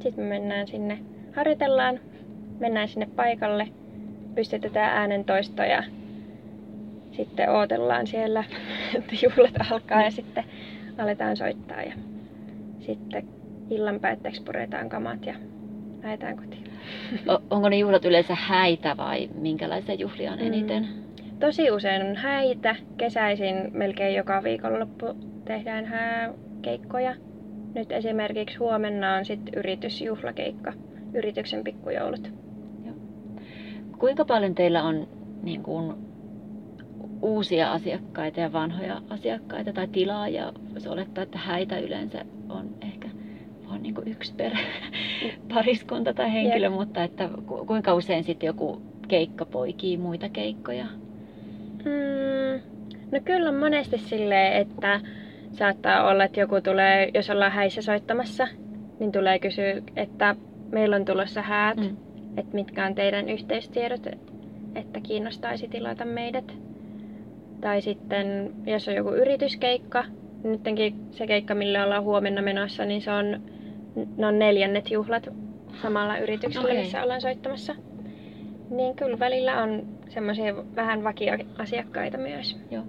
Sitten 0.00 0.24
me 0.24 0.28
mennään 0.28 0.68
sinne, 0.68 0.98
harjoitellaan, 1.36 2.00
mennään 2.58 2.88
sinne 2.88 3.08
paikalle, 3.16 3.68
pystytetään 4.34 4.98
äänentoistoja. 4.98 5.82
Sitten 7.12 7.50
ootellaan 7.50 8.06
siellä, 8.06 8.44
että 8.98 9.14
juhlat 9.22 9.70
alkaa 9.70 10.02
ja 10.02 10.10
sitten 10.10 10.44
aletaan 10.98 11.36
soittaa. 11.36 11.82
Ja 11.82 11.92
sitten 12.80 13.28
illan 13.70 14.00
päätteeksi 14.00 14.42
puretaan 14.42 14.88
kamat 14.88 15.26
ja 15.26 15.34
lähdetään 16.02 16.36
kotiin. 16.36 16.64
O- 17.28 17.42
onko 17.50 17.68
ne 17.68 17.78
juhlat 17.78 18.04
yleensä 18.04 18.34
häitä 18.34 18.96
vai 18.96 19.28
minkälaisia 19.34 19.94
juhlia 19.94 20.32
on 20.32 20.38
eniten? 20.38 20.82
Mm. 20.82 21.09
Tosi 21.40 21.70
usein 21.70 22.06
on 22.06 22.16
häitä. 22.16 22.76
Kesäisin 22.96 23.56
melkein 23.72 24.16
joka 24.16 24.42
viikonloppu 24.42 25.06
tehdään 25.44 25.84
hääkeikkoja. 25.84 27.14
Nyt 27.74 27.92
esimerkiksi 27.92 28.58
huomenna 28.58 29.14
on 29.14 29.24
sitten 29.24 29.54
yritysjuhlakeikka, 29.54 30.72
yrityksen 31.14 31.64
pikkujoulut. 31.64 32.32
Kuinka 33.98 34.24
paljon 34.24 34.54
teillä 34.54 34.82
on 34.82 35.08
niin 35.42 35.62
kuin, 35.62 35.94
uusia 37.22 37.72
asiakkaita 37.72 38.40
ja 38.40 38.52
vanhoja 38.52 39.02
asiakkaita 39.10 39.72
tai 39.72 39.88
tilaajia? 39.88 40.52
Voisi 40.72 40.88
olettaa, 40.88 41.24
että 41.24 41.38
häitä 41.38 41.78
yleensä 41.78 42.24
on 42.48 42.68
ehkä 42.80 43.08
vain 43.68 43.82
niin 43.82 43.94
yksi 44.06 44.34
per 44.34 44.52
pariskunta 45.54 46.14
tai 46.14 46.32
henkilö, 46.32 46.66
Jep. 46.66 46.72
mutta 46.72 47.04
että 47.04 47.28
ku- 47.46 47.64
kuinka 47.66 47.94
usein 47.94 48.24
sitten 48.24 48.46
joku 48.46 48.82
keikka 49.08 49.44
poikii 49.44 49.96
muita 49.96 50.28
keikkoja? 50.28 50.86
Mm, 51.84 52.60
no 53.12 53.20
kyllä 53.24 53.48
on 53.48 53.54
monesti 53.54 53.98
silleen, 53.98 54.52
että 54.52 55.00
saattaa 55.52 56.08
olla, 56.10 56.24
että 56.24 56.40
joku 56.40 56.60
tulee, 56.60 57.10
jos 57.14 57.30
ollaan 57.30 57.52
häissä 57.52 57.82
soittamassa, 57.82 58.48
niin 58.98 59.12
tulee 59.12 59.38
kysyä, 59.38 59.82
että 59.96 60.36
meillä 60.72 60.96
on 60.96 61.04
tulossa 61.04 61.42
häät, 61.42 61.76
Mm. 61.78 61.96
että 62.36 62.54
mitkä 62.54 62.86
on 62.86 62.94
teidän 62.94 63.28
yhteystiedot, 63.28 64.06
että 64.74 65.00
kiinnostaisi 65.02 65.68
tilata 65.68 66.04
meidät. 66.04 66.52
Tai 67.60 67.80
sitten, 67.82 68.52
jos 68.66 68.88
on 68.88 68.94
joku 68.94 69.10
yrityskeikka, 69.10 70.04
niin 70.42 70.52
nytkin 70.52 70.94
se 71.10 71.26
keikka, 71.26 71.54
millä 71.54 71.84
ollaan 71.84 72.02
huomenna 72.04 72.42
menossa, 72.42 72.84
niin 72.84 73.02
se 73.02 73.10
on, 73.12 73.42
ne 74.16 74.26
on 74.26 74.38
neljännet 74.38 74.90
juhlat 74.90 75.28
samalla 75.82 76.18
yrityksellä, 76.18 76.64
Okei. 76.68 76.78
missä 76.78 77.02
ollaan 77.02 77.20
soittamassa. 77.20 77.74
Niin 78.70 78.96
kyllä 78.96 79.18
välillä 79.18 79.62
on 79.62 79.82
semmoisia 80.10 80.56
vähän 80.76 81.04
vakioasiakkaita 81.04 82.18
myös. 82.18 82.60
Joo. 82.70 82.84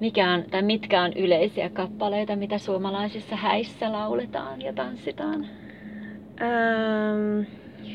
Mikä 0.00 0.30
on, 0.32 0.44
tai 0.50 0.62
mitkä 0.62 1.02
on 1.02 1.12
yleisiä 1.12 1.68
kappaleita, 1.70 2.36
mitä 2.36 2.58
suomalaisissa 2.58 3.36
häissä 3.36 3.92
lauletaan 3.92 4.62
ja 4.62 4.72
tanssitaan? 4.72 5.46
Ähm, 6.42 7.40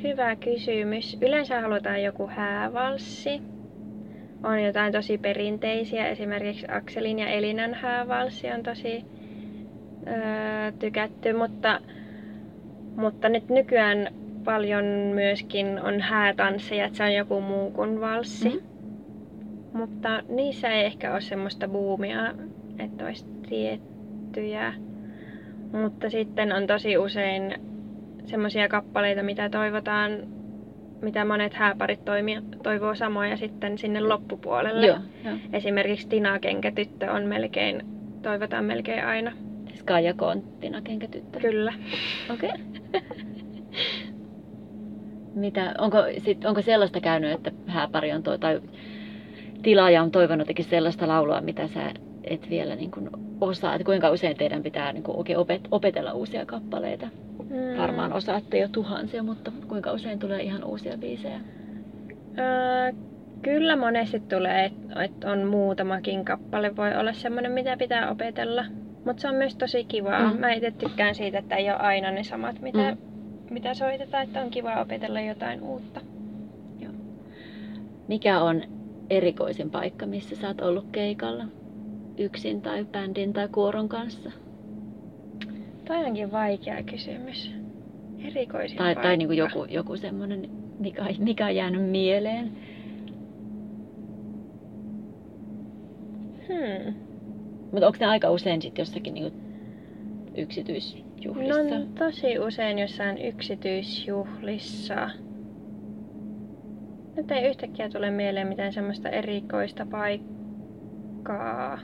hyvä 0.03 0.35
kysymys. 0.35 1.17
Yleensä 1.21 1.61
halutaan 1.61 2.03
joku 2.03 2.27
häävalssi. 2.27 3.41
On 4.43 4.63
jotain 4.63 4.93
tosi 4.93 5.17
perinteisiä, 5.17 6.07
esimerkiksi 6.07 6.65
Akselin 6.69 7.19
ja 7.19 7.27
Elinan 7.27 7.73
häävalssi 7.73 8.51
on 8.51 8.63
tosi 8.63 9.05
öö, 10.07 10.71
tykätty, 10.79 11.33
mutta, 11.33 11.79
mutta 12.95 13.29
nyt 13.29 13.49
nykyään 13.49 14.20
paljon 14.43 14.85
myöskin 15.13 15.81
on 15.83 16.01
häätansseja, 16.01 16.85
että 16.85 16.97
se 16.97 17.03
on 17.03 17.13
joku 17.13 17.41
muu 17.41 17.71
kuin 17.71 18.01
valssi. 18.01 18.49
Mhm. 18.49 18.57
Mutta 19.73 20.23
niissä 20.29 20.69
ei 20.69 20.85
ehkä 20.85 21.11
ole 21.11 21.21
semmoista 21.21 21.67
buumia, 21.67 22.33
että 22.79 23.05
olisi 23.05 23.25
tiettyjä. 23.49 24.73
Mutta 25.71 26.09
sitten 26.09 26.53
on 26.53 26.67
tosi 26.67 26.97
usein 26.97 27.55
semmoisia 28.25 28.69
kappaleita, 28.69 29.23
mitä 29.23 29.49
toivotaan, 29.49 30.11
mitä 31.01 31.25
monet 31.25 31.53
hääparit 31.53 32.05
toimia, 32.05 32.41
toivoo 32.63 32.95
samoja 32.95 33.37
sitten 33.37 33.77
sinne 33.77 34.01
loppupuolelle. 34.01 34.87
Joo, 34.87 34.97
joo. 35.25 35.37
Esimerkiksi 35.53 36.07
Tina 36.07 36.39
Kenkätyttö 36.39 37.11
on 37.11 37.23
melkein, 37.23 37.85
toivotaan 38.21 38.65
melkein 38.65 39.05
aina. 39.05 39.31
Kaija 39.85 40.13
Konttina, 40.13 40.81
kenkätyttö. 40.81 41.39
Kyllä. 41.39 41.73
Okei. 42.33 42.49
Okay. 42.49 43.01
Mitä, 45.35 45.73
onko, 45.77 45.97
sit, 46.17 46.45
onko 46.45 46.61
sellaista 46.61 46.99
käynyt, 46.99 47.31
että 47.31 47.51
hääpari 47.67 48.11
on 48.11 48.23
toi, 48.23 48.39
tai 48.39 48.61
tilaaja 49.63 50.01
on 50.01 50.11
toivonut 50.11 50.39
jotenkin 50.39 50.65
sellaista 50.65 51.07
laulua, 51.07 51.41
mitä 51.41 51.67
sä 51.67 51.91
et 52.23 52.49
vielä 52.49 52.75
niin 52.75 52.91
kuin 52.91 53.09
osaa? 53.41 53.75
Että 53.75 53.85
kuinka 53.85 54.09
usein 54.09 54.37
teidän 54.37 54.63
pitää 54.63 54.93
niin 54.93 55.03
kuin 55.03 55.17
oikein 55.17 55.39
opet, 55.39 55.61
opetella 55.71 56.13
uusia 56.13 56.45
kappaleita? 56.45 57.07
Mm. 57.49 57.77
Varmaan 57.77 58.13
osaatte 58.13 58.59
jo 58.59 58.67
tuhansia, 58.67 59.23
mutta 59.23 59.51
kuinka 59.67 59.91
usein 59.91 60.19
tulee 60.19 60.41
ihan 60.41 60.63
uusia 60.63 60.97
biisejä? 60.97 61.39
Öö, 62.39 62.91
kyllä 63.41 63.75
monesti 63.75 64.19
tulee, 64.19 64.65
että 64.65 65.03
et 65.03 65.23
on 65.23 65.47
muutamakin 65.47 66.25
kappale 66.25 66.75
voi 66.75 66.95
olla 66.95 67.13
semmoinen, 67.13 67.51
mitä 67.51 67.77
pitää 67.77 68.11
opetella. 68.11 68.65
Mutta 69.05 69.21
se 69.21 69.27
on 69.27 69.35
myös 69.35 69.55
tosi 69.55 69.83
kivaa. 69.83 70.33
Mm. 70.33 70.39
Mä 70.39 70.51
itse 70.51 70.71
tykkään 70.71 71.15
siitä, 71.15 71.39
että 71.39 71.55
ei 71.55 71.69
ole 71.69 71.77
aina 71.77 72.11
ne 72.11 72.23
samat, 72.23 72.61
mitä, 72.61 72.91
Mm. 72.91 72.97
Mitä 73.51 73.73
soitetaan, 73.73 74.23
että 74.23 74.41
on 74.41 74.49
kiva 74.49 74.81
opetella 74.81 75.21
jotain 75.21 75.61
uutta. 75.61 76.01
Mikä 78.07 78.41
on 78.41 78.61
erikoisin 79.09 79.69
paikka, 79.69 80.05
missä 80.05 80.35
sä 80.35 80.47
oot 80.47 80.61
ollut 80.61 80.85
keikalla? 80.91 81.45
Yksin 82.17 82.61
tai 82.61 82.85
bändin 82.85 83.33
tai 83.33 83.47
kuoron 83.47 83.89
kanssa? 83.89 84.31
Toi 85.85 86.05
onkin 86.05 86.31
vaikea 86.31 86.83
kysymys. 86.83 87.51
Erikoisin 88.27 88.77
Tai, 88.77 88.85
paikka. 88.85 89.01
tai 89.01 89.17
niin 89.17 89.27
kuin 89.27 89.37
joku, 89.37 89.65
joku 89.69 89.97
semmoinen, 89.97 90.49
mikä, 90.79 91.05
mikä 91.19 91.45
on 91.45 91.55
jäänyt 91.55 91.89
mieleen? 91.89 92.51
Hmm. 96.47 96.93
Mutta 97.71 97.87
onko 97.87 97.97
ne 97.99 98.05
aika 98.05 98.31
usein 98.31 98.61
sitten 98.61 98.81
jossakin 98.81 99.13
niin 99.13 99.33
yksityisjuhlissa? 101.25 101.79
No 101.79 101.85
tosi 102.05 102.39
usein 102.39 102.79
jossain 102.79 103.17
yksityisjuhlissa. 103.17 105.09
Nyt 107.17 107.31
ei 107.31 107.47
yhtäkkiä 107.49 107.89
tule 107.89 108.11
mieleen 108.11 108.47
mitään 108.47 108.73
semmoista 108.73 109.09
erikoista 109.09 109.85
paikkaa. 109.91 111.79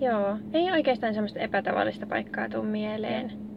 Joo, 0.00 0.38
ei 0.52 0.70
oikeastaan 0.70 1.14
semmoista 1.14 1.40
epätavallista 1.40 2.06
paikkaa 2.06 2.48
tuu 2.48 2.62
mieleen. 2.62 3.48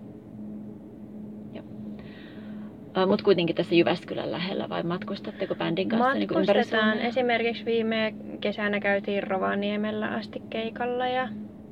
Mutta 3.08 3.24
kuitenkin 3.24 3.56
tässä 3.56 3.76
Jyväskylän 3.76 4.32
lähellä 4.32 4.70
vai 4.70 4.84
matkustatteko 4.84 5.56
bändin 5.56 5.90
kanssa 5.90 6.14
niin 6.14 6.30
ympäri? 6.38 7.08
Esimerkiksi 7.08 7.66
viime 7.66 8.14
kesänä 8.42 8.80
käytiin 8.80 9.24
Rovaniemellä 9.24 10.08
asti 10.08 10.42
keikalla 10.50 11.08
ja 11.08 11.30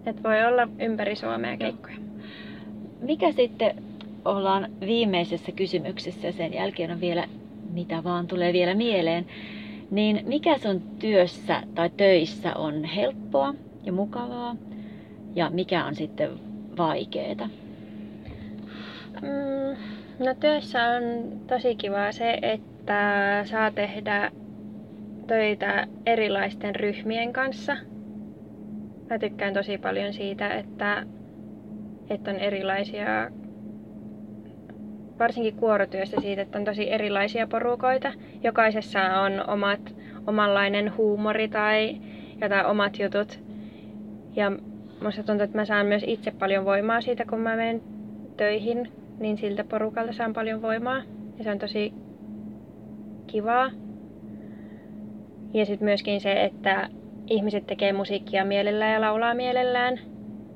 et 0.09 0.23
voi 0.23 0.45
olla 0.45 0.67
ympäri 0.79 1.15
Suomea 1.15 1.57
keikkoja. 1.57 1.97
Mikä 3.01 3.31
sitten 3.31 3.83
ollaan 4.25 4.67
viimeisessä 4.79 5.51
kysymyksessä 5.51 6.27
ja 6.27 6.33
sen 6.33 6.53
jälkeen 6.53 6.91
on 6.91 7.01
vielä, 7.01 7.27
mitä 7.73 8.03
vaan 8.03 8.27
tulee 8.27 8.53
vielä 8.53 8.73
mieleen, 8.73 9.25
niin 9.91 10.21
mikä 10.25 10.57
sun 10.57 10.81
työssä 10.99 11.63
tai 11.75 11.89
töissä 11.97 12.55
on 12.55 12.83
helppoa 12.83 13.53
ja 13.83 13.91
mukavaa 13.91 14.55
ja 15.35 15.49
mikä 15.49 15.85
on 15.85 15.95
sitten 15.95 16.29
vaikeeta? 16.77 17.49
Mm, 19.21 19.77
no 20.25 20.33
työssä 20.39 20.85
on 20.85 21.03
tosi 21.47 21.75
kivaa 21.75 22.11
se, 22.11 22.39
että 22.41 23.41
saa 23.45 23.71
tehdä 23.71 24.31
töitä 25.27 25.87
erilaisten 26.05 26.75
ryhmien 26.75 27.33
kanssa. 27.33 27.77
Mä 29.09 29.19
tykkään 29.19 29.53
tosi 29.53 29.77
paljon 29.77 30.13
siitä, 30.13 30.49
että, 30.53 31.03
että 32.09 32.31
on 32.31 32.37
erilaisia, 32.37 33.31
varsinkin 35.19 35.55
kuorotyössä 35.55 36.17
siitä, 36.21 36.41
että 36.41 36.57
on 36.59 36.65
tosi 36.65 36.91
erilaisia 36.91 37.47
porukoita. 37.47 38.13
Jokaisessa 38.43 38.99
on 39.01 39.49
omat, 39.49 39.95
omanlainen 40.27 40.97
huumori 40.97 41.47
tai 41.47 41.97
jotain 42.41 42.65
omat 42.65 42.99
jutut. 42.99 43.39
Ja 44.35 44.51
musta 45.03 45.23
tuntuu, 45.23 45.43
että 45.43 45.57
mä 45.57 45.65
saan 45.65 45.85
myös 45.85 46.03
itse 46.07 46.31
paljon 46.31 46.65
voimaa 46.65 47.01
siitä, 47.01 47.25
kun 47.25 47.39
mä 47.39 47.55
menen 47.55 47.81
töihin, 48.37 48.91
niin 49.19 49.37
siltä 49.37 49.63
porukalta 49.63 50.13
saan 50.13 50.33
paljon 50.33 50.61
voimaa. 50.61 51.01
Ja 51.37 51.43
se 51.43 51.51
on 51.51 51.59
tosi 51.59 51.93
kivaa. 53.27 53.71
Ja 55.53 55.65
sitten 55.65 55.85
myöskin 55.85 56.21
se, 56.21 56.43
että 56.43 56.89
ihmiset 57.29 57.67
tekee 57.67 57.93
musiikkia 57.93 58.45
mielellään 58.45 58.93
ja 58.93 59.01
laulaa 59.01 59.33
mielellään. 59.33 59.99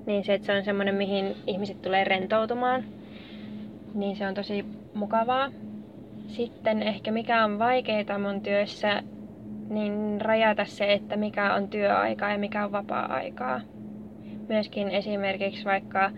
Niin 0.06 0.24
se, 0.24 0.34
että 0.34 0.46
se 0.46 0.58
on 0.58 0.64
semmoinen, 0.64 0.96
mihin 0.96 1.36
ihmiset 1.48 1.82
tulee 1.82 2.04
rentoutumaan. 2.04 2.84
Niin 3.94 4.16
se 4.16 4.28
on 4.28 4.34
tosi 4.34 4.66
mukavaa. 4.94 5.52
Sitten 6.28 6.84
ehkä 6.84 7.12
mikä 7.12 7.46
on 7.46 7.60
vaikeaa 7.60 8.20
mun 8.20 8.42
työssä, 8.42 9.04
niin 9.70 10.22
rajata 10.22 10.66
se, 10.66 10.94
että 10.94 11.16
mikä 11.16 11.54
on 11.54 11.68
työaikaa 11.68 12.32
ja 12.32 12.38
mikä 12.38 12.66
on 12.66 12.72
vapaa-aikaa. 12.72 13.62
Myöskin 14.50 14.90
esimerkiksi 14.90 15.66
vaikka 15.66 16.12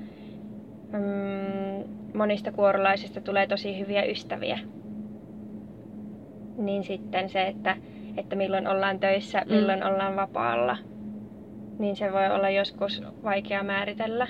mm, 0.91 1.83
monista 2.17 2.51
kuorolaisista 2.51 3.21
tulee 3.21 3.47
tosi 3.47 3.79
hyviä 3.79 4.03
ystäviä. 4.03 4.59
Niin 6.57 6.83
sitten 6.83 7.29
se, 7.29 7.47
että, 7.47 7.77
että 8.17 8.35
milloin 8.35 8.67
ollaan 8.67 8.99
töissä, 8.99 9.41
Mm. 9.45 9.55
milloin 9.55 9.83
ollaan 9.83 10.15
vapaalla, 10.15 10.77
niin 11.79 11.95
se 11.95 12.13
voi 12.13 12.27
olla 12.31 12.49
joskus 12.49 13.03
vaikea 13.23 13.63
määritellä. 13.63 14.27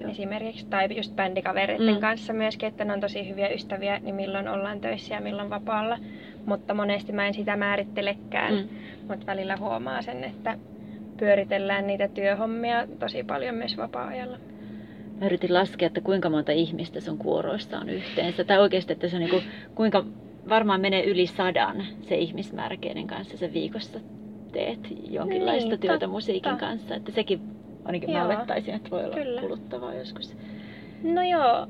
Joo. 0.00 0.10
Esimerkiksi, 0.10 0.66
tai 0.70 0.96
just 0.96 1.16
bändikavereiden 1.16 1.94
Mm. 1.94 2.00
kanssa 2.00 2.32
myöskin, 2.32 2.68
että 2.68 2.84
ne 2.84 2.92
on 2.92 3.00
tosi 3.00 3.28
hyviä 3.28 3.48
ystäviä, 3.48 3.98
niin 3.98 4.14
milloin 4.14 4.48
ollaan 4.48 4.80
töissä 4.80 5.14
ja 5.14 5.20
milloin 5.20 5.50
vapaalla. 5.50 5.98
Mutta 6.46 6.74
monesti 6.74 7.12
mä 7.12 7.26
en 7.26 7.34
sitä 7.34 7.56
määrittelekään, 7.56 8.54
Mm. 8.54 8.68
mutta 9.08 9.26
välillä 9.26 9.56
huomaa 9.56 10.02
sen, 10.02 10.24
että 10.24 10.58
pyöritellään 11.16 11.86
niitä 11.86 12.08
työhommia 12.08 12.86
tosi 12.98 13.24
paljon 13.24 13.54
myös 13.54 13.76
vapaa-ajalla. 13.76 14.38
Mä 15.20 15.26
yritin 15.26 15.54
laskea, 15.54 15.86
että 15.86 16.00
kuinka 16.00 16.30
monta 16.30 16.52
ihmistä 16.52 17.00
sun 17.00 17.18
kuoroissa 17.18 17.78
on 17.78 17.88
yhteensä. 17.88 18.44
Tai 18.44 18.58
oikeasti, 18.58 18.92
että 18.92 19.08
se 19.08 19.16
on 19.16 19.22
niin 19.22 19.42
kuinka 19.74 20.04
varmaan 20.48 20.80
menee 20.80 21.04
yli 21.04 21.26
sadan 21.26 21.84
se 22.02 22.16
ihmismäärä, 22.16 22.76
kenen 22.76 23.06
kanssa 23.06 23.36
sä 23.36 23.52
viikossa 23.52 24.00
teet 24.52 24.88
jonkinlaista 25.10 25.68
Niin, 25.70 25.80
työtä 25.80 25.92
totta. 25.94 26.06
musiikin 26.06 26.56
kanssa. 26.56 26.94
Että 26.94 27.12
sekin 27.12 27.40
ainakin 27.84 28.10
mä 28.10 28.18
Joo, 28.18 28.26
olettaisin, 28.26 28.74
että 28.74 28.90
voi 28.90 29.04
olla 29.04 29.14
kyllä. 29.16 29.40
kuluttavaa 29.40 29.94
joskus. 29.94 30.36
No 31.02 31.22
joo, 31.22 31.66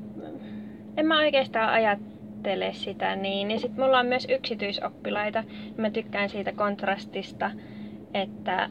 en 0.97 1.05
mä 1.05 1.19
oikeastaan 1.19 1.69
ajattele 1.69 2.73
sitä 2.73 3.15
niin. 3.15 3.51
Ja 3.51 3.59
sitten 3.59 3.83
mulla 3.83 3.99
on 3.99 4.05
myös 4.05 4.27
yksityisoppilaita. 4.29 5.43
Mä 5.77 5.89
tykkään 5.89 6.29
siitä 6.29 6.51
kontrastista, 6.51 7.51
että, 8.13 8.69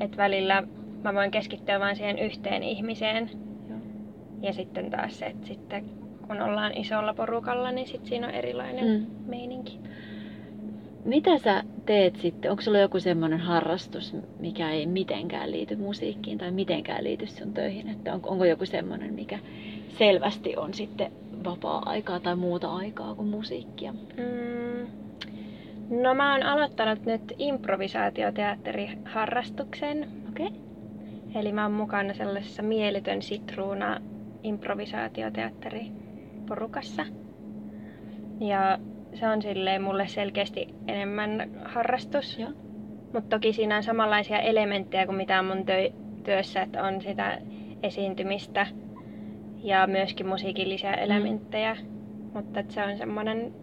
että 0.00 0.16
välillä 0.16 0.62
mä 1.02 1.14
voin 1.14 1.30
keskittyä 1.30 1.80
vain 1.80 1.96
siihen 1.96 2.18
yhteen 2.18 2.62
ihmiseen. 2.62 3.30
Joo. 3.68 3.78
Ja 4.42 4.52
sitten 4.52 4.90
taas 4.90 5.18
se, 5.18 5.26
että 5.26 5.46
sitten 5.46 5.84
kun 6.26 6.42
ollaan 6.42 6.72
isolla 6.76 7.14
porukalla, 7.14 7.72
niin 7.72 7.86
sitten 7.86 8.08
siinä 8.08 8.26
on 8.28 8.34
erilainen 8.34 9.00
Mm. 9.00 9.06
meininki. 9.26 9.78
Mitä 11.04 11.38
sä 11.38 11.62
teet 11.86 12.16
sitten? 12.16 12.50
Onko 12.50 12.62
sulla 12.62 12.78
joku 12.78 13.00
semmoinen 13.00 13.40
harrastus, 13.40 14.16
mikä 14.38 14.70
ei 14.70 14.86
mitenkään 14.86 15.52
liity 15.52 15.76
musiikkiin 15.76 16.38
tai 16.38 16.50
mitenkään 16.50 17.04
liity 17.04 17.26
sun 17.26 17.52
töihin? 17.54 17.88
Että 17.88 18.14
on, 18.14 18.20
onko 18.26 18.44
joku 18.44 18.66
semmoinen, 18.66 19.14
mikä 19.14 19.38
selvästi 19.98 20.56
on 20.56 20.74
sitten 20.74 21.12
vapaa-aikaa 21.44 22.20
tai 22.20 22.36
muuta 22.36 22.72
aikaa 22.74 23.14
kuin 23.14 23.28
musiikkia? 23.28 23.92
Mm. 23.92 24.86
No 26.02 26.14
mä 26.14 26.32
oon 26.32 26.42
aloittanut 26.42 27.04
nyt 27.04 27.32
improvisaatioteatteriharrastuksen. 27.38 30.08
Okei. 30.28 30.46
Okay. 30.46 30.58
Eli 31.34 31.52
mä 31.52 31.62
oon 31.62 31.72
mukana 31.72 32.14
sellaisessa 32.14 32.62
Mieletön 32.62 33.22
sitruuna 33.22 34.00
improvisaatioteatteriporukassa. 36.44 37.06
Ja 38.40 38.78
se 39.14 39.28
on 39.28 39.42
silleen 39.42 39.82
mulle 39.82 40.08
selkeästi 40.08 40.74
enemmän 40.88 41.50
harrastus. 41.64 42.38
Joo. 42.38 42.50
Mutta 43.12 43.36
toki 43.36 43.52
siinä 43.52 43.76
on 43.76 43.82
samanlaisia 43.82 44.38
elementtejä 44.38 45.06
kuin 45.06 45.16
mitä 45.16 45.38
on 45.38 45.44
mun 45.44 45.58
tö- 45.58 45.92
työssä, 46.24 46.62
että 46.62 46.82
on 46.82 47.00
sitä 47.00 47.38
esiintymistä 47.82 48.66
ja 49.62 49.86
myöskin 49.86 50.26
musiikillisia 50.26 50.94
elementtejä. 50.94 51.76
Mutta 52.34 52.60
että 52.60 52.72
se 52.72 52.82
on 52.84 52.96
semmoinen 52.96 53.54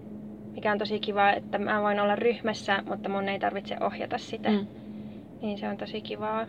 mikä 0.56 0.72
on 0.72 0.78
tosi 0.78 1.00
kiva, 1.00 1.32
että 1.32 1.58
mä 1.58 1.82
voin 1.82 2.00
olla 2.00 2.15
ryhmässä, 2.15 2.84
mutta 2.88 3.10
mun 3.10 3.30
ei 3.30 3.39
tarvitse 3.39 3.78
ohjata 3.82 4.17
sitä. 4.17 4.50
Mm. 4.50 4.67
Niin 5.41 5.58
se 5.58 5.67
on 5.67 5.78
tosi 5.78 6.02
kivaa. 6.02 6.46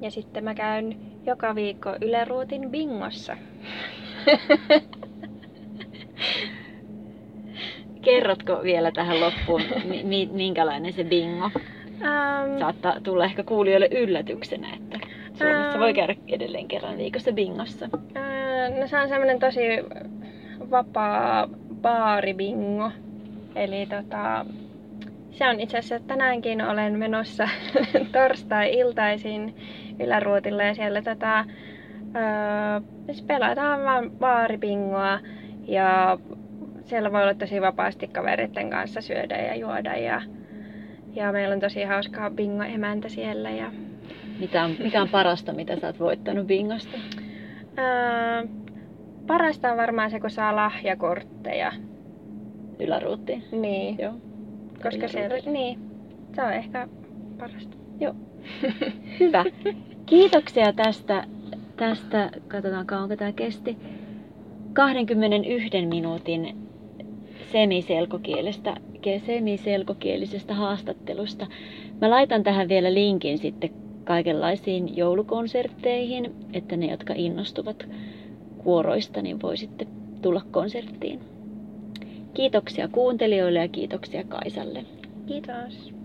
Ja 0.00 0.10
sitten 0.10 0.44
mä 0.44 0.54
käyn 0.54 0.96
joka 1.26 1.54
viikko 1.54 1.96
Yle 2.00 2.24
Ruutin 2.24 2.70
bingossa. 2.70 3.36
Kerrotko 8.14 8.60
vielä 8.62 8.92
tähän 8.92 9.20
loppuun, 9.20 9.62
mi- 9.84 10.02
mi- 10.04 10.28
minkälainen 10.32 10.92
se 10.92 11.04
bingo? 11.04 11.50
Ähm, 12.04 12.58
Saattaa 12.58 13.00
tulla 13.02 13.24
ehkä 13.24 13.42
kuulijoille 13.42 13.88
yllätyksenä, 13.90 14.66
että 14.76 14.98
Suomessa 15.34 15.72
Ää. 15.72 15.78
voi 15.78 15.94
käydä 15.94 16.14
edelleen 16.28 16.68
kerran 16.68 16.98
viikossa 16.98 17.32
bingossa. 17.32 17.88
ää, 18.14 18.68
no 18.80 18.86
se 18.86 18.98
on 18.98 19.08
semmoinen 19.08 19.38
tosi 19.38 19.60
vapaa 20.70 21.48
baaribingo. 21.82 22.90
Eli 23.56 23.86
tota, 23.86 24.46
se 25.30 25.48
on 25.48 25.60
itse 25.60 25.78
asiassa 25.78 26.06
tänäänkin 26.08 26.62
olen 26.64 26.98
menossa 26.98 27.48
torstai-iltaisin 28.12 29.56
yläruutille 30.00 30.66
ja 30.66 30.74
siellä 30.74 31.02
tota, 31.02 31.44
ää, 32.14 32.80
siis 33.06 33.22
pelataan 33.22 33.84
vaan 33.84 34.10
baaribingoa 34.10 35.18
ja 35.68 36.18
siellä 36.84 37.12
voi 37.12 37.22
olla 37.22 37.34
tosi 37.34 37.60
vapaasti 37.60 38.08
kavereiden 38.08 38.70
kanssa 38.70 39.00
syödä 39.00 39.36
ja 39.36 39.54
juoda 39.54 39.96
ja, 39.96 40.22
ja 41.12 41.32
meillä 41.32 41.54
on 41.54 41.60
tosi 41.60 41.84
hauskaa 41.84 42.30
bingo-emäntä 42.30 43.08
siellä 43.08 43.50
ja 43.50 43.72
Mitä 44.38 44.64
on, 44.64 44.74
mikä 44.78 45.02
on 45.02 45.08
parasta, 45.08 45.52
mitä 45.52 45.76
sä 45.76 45.86
oot 45.86 46.00
voittanut 46.00 46.46
bingosta? 46.46 46.98
ää, 47.76 48.44
parasta 49.26 49.70
on 49.70 49.76
varmaan 49.76 50.10
se, 50.10 50.20
kun 50.20 50.30
saa 50.30 50.56
lahjakortteja. 50.56 51.72
Yläruuttiin. 52.80 53.44
Niin, 53.52 53.98
Joo. 53.98 54.12
koska 54.82 55.08
se, 55.08 55.28
niin, 55.46 55.78
se 56.34 56.42
on 56.42 56.52
ehkä 56.52 56.88
parasta. 57.38 57.76
Joo. 58.00 58.14
Hyvä. 59.20 59.44
Kiitoksia 60.06 60.72
tästä, 60.72 61.24
tästä, 61.76 62.30
katsotaan 62.48 62.86
kauanko 62.86 63.16
tämä 63.16 63.32
kesti, 63.32 63.76
21 64.72 65.86
minuutin 65.86 66.61
semiselkokielestä, 67.52 68.76
semiselkokielisestä 69.26 70.54
haastattelusta. 70.54 71.46
Mä 72.00 72.10
laitan 72.10 72.42
tähän 72.42 72.68
vielä 72.68 72.94
linkin 72.94 73.38
sitten 73.38 73.70
kaikenlaisiin 74.04 74.96
joulukonsertteihin, 74.96 76.32
että 76.52 76.76
ne, 76.76 76.86
jotka 76.90 77.14
innostuvat 77.16 77.88
kuoroista, 78.58 79.22
niin 79.22 79.42
voi 79.42 79.56
sitten 79.56 79.88
tulla 80.22 80.42
konserttiin. 80.50 81.20
Kiitoksia 82.34 82.88
kuuntelijoille 82.88 83.58
ja 83.58 83.68
kiitoksia 83.68 84.24
Kaisalle. 84.24 84.84
Kiitos. 85.26 86.01